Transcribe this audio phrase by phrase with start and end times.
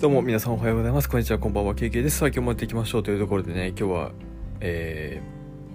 [0.00, 1.10] どうも皆さんおはようございます。
[1.10, 2.16] こんにちは、こんばんは、KK です。
[2.16, 4.12] さあ今日もやっていきましょうというところでね、今日は、
[4.60, 5.20] え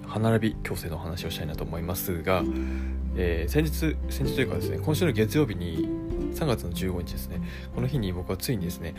[0.02, 2.44] ー、歯並び矯正の話をしたいなと思いますが、
[3.16, 5.88] えー、先日、先日というかですね、今週の月曜日に、
[6.34, 7.40] 3月の15日ですね、
[7.76, 8.96] この日に僕はついにですね、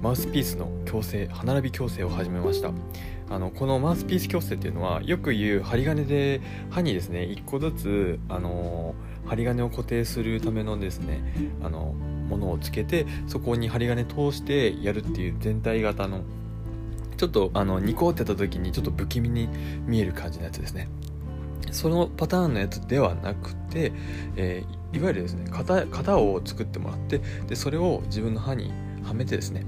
[0.00, 2.70] マウスピースの矯正、歯並び矯正を始めました。
[3.30, 6.40] あのこのマウスピース矯正っていうのはよく言う針金で
[6.70, 8.94] 歯にですね1個ずつあの
[9.24, 11.94] 針金を固定するためのですねあの
[12.32, 16.22] ものをつけてそこに針金通してやるっていう全体型の
[17.16, 19.48] ちょっとあのニコってた時にちょっと不気味に
[19.86, 20.88] 見える感じのやつですね。
[21.70, 23.92] そのパターンのやつではなくて、
[24.36, 28.72] えー、いわゆるですね型型を作ってもらってでそれを自分の歯に
[29.04, 29.64] はめてですね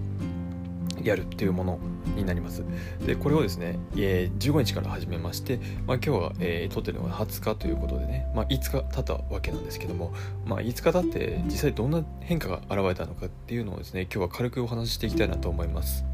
[1.04, 1.78] やるっていうもの
[2.16, 2.64] になります。
[3.06, 10.12] で、これをですね、えー、15日から始めまして、まあ、今日は、えー、撮ってるのが20日ということでね、まあ、5日経ったわけなんですけども、
[10.46, 16.04] まあ、5日経って実際どんな変化が現れたのかっていうのをですね、今日は軽くお話ししていきたいなと思います。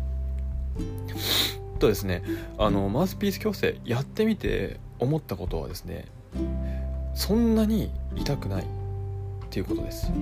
[1.79, 2.23] とですね、
[2.59, 6.07] あの、マウスピース矯正やってみて思ったことはですね、
[7.15, 8.67] そんなに痛くないっ
[9.51, 10.13] ていうことです。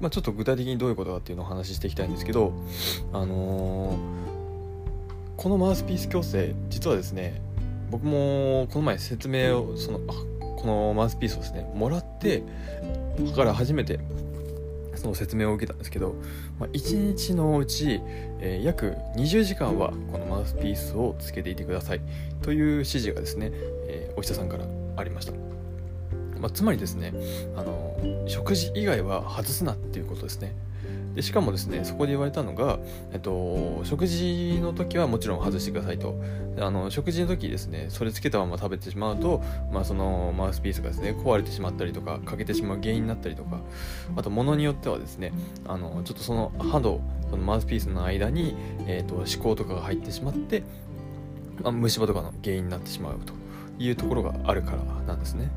[0.00, 2.52] まあ、ちょっと具体的にどういうことかっていうのをお話ししていきたいんですけど、
[3.12, 3.96] あのー、
[5.36, 7.40] このマウスピース矯正実はですね
[7.90, 10.00] 僕もこの前説明をその
[10.56, 12.42] このマウスピースをですねもらって
[13.34, 14.00] から初めて
[14.96, 16.14] その説明を受けたんですけど、
[16.58, 18.00] まあ、1日のうち、
[18.40, 22.00] えー、約20時間はこのマウスピースをつけていてください
[22.42, 24.64] という指示がですね、えー、お医者さんから
[24.96, 25.55] ありました。
[26.40, 27.12] まあ、つまりですね
[27.56, 30.54] あの食事以外は外すなっていうことですね。
[31.14, 32.78] でしかもですねそこで言われたのが、
[33.10, 36.14] えっと、食事の時はもちろん外してくださいと。
[36.58, 43.60] あの食事の時ですねそれつけたまま食べてしまうと、まあ、そのマウスピースがですね壊れてしまったりとか欠けてしまう原因になったりとか
[44.16, 45.32] あと物によってはですね
[45.66, 50.62] あのちょっとその歯とそのマウスピースの間に、えーと、と歯垢とかが入ってしまって、
[51.62, 53.34] まあ、虫歯とかの原因になってしまうと
[53.78, 55.50] いうところがあるからなんですね。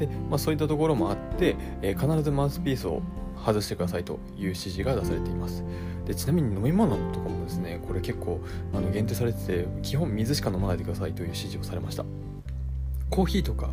[0.00, 3.02] で、まあ、そういったところもあって、えー、必ずマウスピースを
[3.44, 5.64] 外してくださいという指示が出されています。
[6.06, 8.40] でちなみに飲み物とかもですねこれ結構
[8.74, 12.04] あの限定されてて基本水しか飲まないでくださいという指示をされました。
[13.10, 13.70] コーヒーとか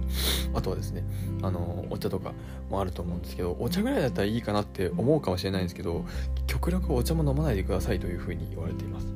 [0.55, 1.03] あとはですね
[1.43, 2.33] あのお茶とか
[2.69, 6.05] もあると思うんですけどお茶ぐらいだったらいいかなって思うかもしれないんですけど
[6.47, 9.07] 極力お茶も飲まないでくださいというふうに言われています。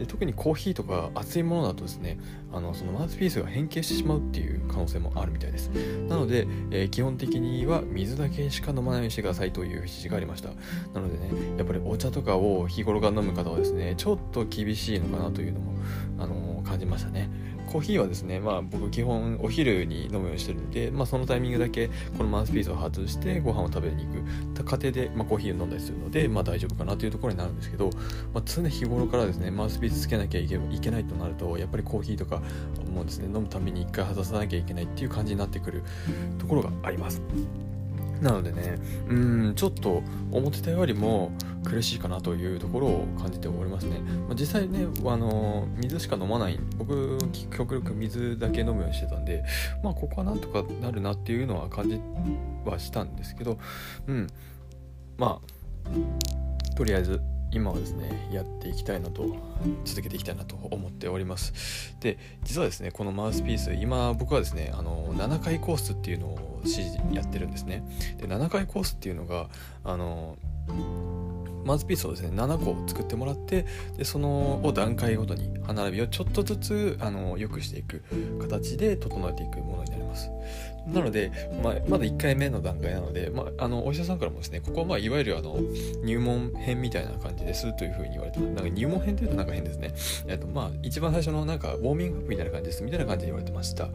[0.00, 2.18] で特にコーヒーとか熱いものだとですね
[2.54, 5.68] あのそのマウスピースが変形してしまうっていう可能性もあるみたいです。
[6.08, 10.48] なので、えー、基本的には水だけしか飲まないようにしてくださいという指示がありました。
[10.94, 15.74] なのでねやっぱりお茶とかを日頃から飲む方はですねちょっと厳しいのかなというのも、
[16.18, 17.28] あのー、感じましたね。
[17.70, 21.88] コーヒーはですね、まあ、僕基本お昼に飲むようにしてるんで、まあ、そのタイミングだけ
[22.18, 24.12] このマウスピースを外してご飯を食べに行
[24.54, 27.90] く過程で、まあ、コーヒーを飲んだりするので、まあ、大丈夫かなというところになるんですけど、
[28.34, 30.58] まあ、常日頃からですねマウスピースつけなきゃいけ
[30.90, 32.42] ないとなるとやっぱりコーヒーとか
[32.92, 35.84] もですね飲むために1回外さなきゃいけないっていう感じになってくる
[36.38, 37.22] ところがあります。
[38.20, 41.32] なのでね、うん、ちょっと思ってたよりも
[41.64, 43.98] 苦しいかなというところを感じておりますね。
[44.28, 47.18] まあ、実際ね、あの水しか飲まない、僕、
[47.50, 49.44] 極力水だけ飲むようにしてたんで、
[49.82, 52.00] まあ、ここはなんとかなるなっていうのは感じ
[52.64, 53.58] はしたんですけど、
[54.06, 54.26] うん、
[55.16, 57.20] まあ、とりあえず
[57.52, 59.36] 今はですねやっていきたいなと
[59.84, 61.94] 続けていきたいなと思っております。
[62.00, 66.62] で実はですねこのマウスピース今僕はですねあの7回コースっていうのを
[67.12, 67.82] やってるんですね。
[68.18, 69.48] で7回コースっていうのが
[69.84, 70.36] あの
[71.64, 73.66] マウスピースをですね7個作ってもらって
[73.96, 78.02] でそのを段階ごとに歯並びをちょっとずつあの良くしていく
[78.40, 80.30] 形で整えていくものになります。
[80.86, 81.30] なので、
[81.62, 85.58] まあ、まだ1回目の段階なので、まあ、あのお医者さんからもですねここはまあいわゆるあの
[86.02, 88.54] 入門編みたいな感じですというふうに言われてます。
[88.54, 89.94] なんか入門編っていうとなんか変ですね、
[90.26, 93.88] えっとまあ、一番最初のなんかウォーミングアップみたいな感じですみたいな感じで言われてました。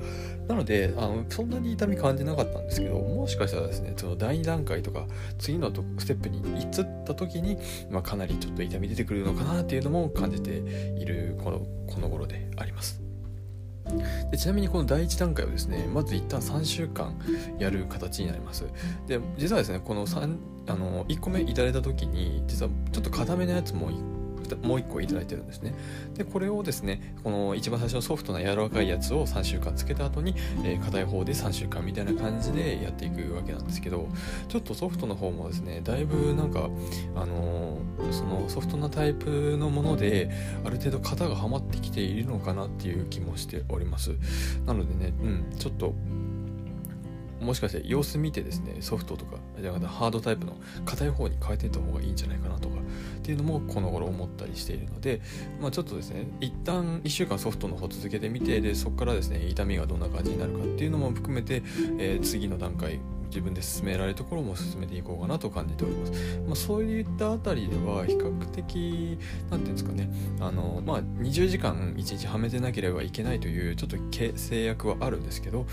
[0.48, 5.08] なのであのそんなに痛み感じなかったんですけどもしかしたらですねその第2段階とか
[5.40, 7.55] 次のステップに移った時に、
[7.90, 13.02] まあ、かなりちょっと痛み出てくるのかなっていうのも感じているこのこの頃であります。
[14.32, 17.16] でちなみにこの第1段階をですねまず一旦3週間
[17.60, 18.66] やる形になります。
[19.08, 20.38] で実はですねこの3
[20.68, 23.92] あの1個目いただいた時に実はちょっと固めのやつも
[24.64, 25.74] もう1個いただいてるんですね。
[26.16, 34.08] でこれをですねこの一番最初のソフトな柔らかいやつを3週間つけた後にえー、硬い方で3週間みたいな感じでやっていくわけなんですけど
[34.48, 36.70] ちょっとソフトの方もですねだいぶなんか
[37.16, 40.30] あのー、そのソフトなタイプのもので
[40.64, 44.12] ある程度型がはまってきているのかなっていう気もしております。
[44.66, 45.94] なのでねうんちょっと
[47.42, 50.56] もしかして様子見てですねソフトとかじゃなくてハードタイプの
[50.86, 55.22] 硬い方に変えていった方がいいんじゃないかなとかっていうのもこの頃思ったりしているので、
[55.62, 61.62] まあ、ちょっとですね一旦1週間ソフトの方続けてみてでそこからですね痛みがどんな感じになるかっていうのも含めて、
[62.00, 63.00] えー、次の段階
[63.36, 66.12] 自分で進められるところも進めていこうかなと感じております。
[66.48, 69.18] まあ、そういったあたりでは比較的
[69.50, 70.10] 何て言うんですかね
[70.40, 73.98] あの、まあ、20時間1日はめてなければいけないというちょっと
[74.38, 75.66] 制約はあるんですけど、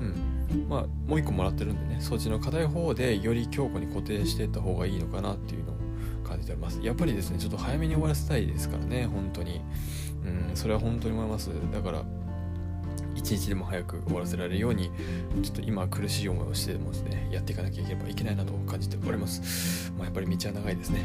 [0.00, 0.25] うん
[0.68, 5.76] まあ、もう一個もらってるんでねそっちの硬い方でより強固に固定していった方がいいのかなっていうのを
[6.24, 6.80] 感じております。
[6.82, 9.60] やっぱりですねちょっと早めに終わらせたいですからね本当に。
[10.24, 11.50] うんそれは本当に思います。
[11.72, 12.02] だから
[13.14, 14.90] 一日でも早く終わらせられるように
[15.42, 21.00] ちょっと今苦しい思いをしてでもですねやっていかなきゃいけないなと感じております、まあ、やっぱり道は長いですね。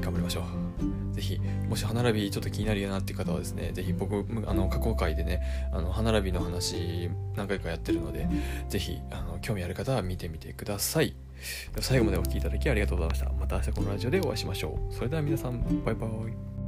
[0.00, 1.14] 頑張りましょう。
[1.14, 5.42] ぜひもし歯並びちょっと気になるよなっていう方はですねぜひ僕あの過去回でね
[5.72, 8.28] あの歯並びの話何回かやってるので
[8.68, 11.14] ぜひあの興味ある方は見てみてください。
[11.80, 13.32] 最後までお聴きいただきありがとうございました。
[13.32, 14.94] また明日このラジオでお会いしましょう。
[14.94, 16.59] それでは皆さんバイバイ。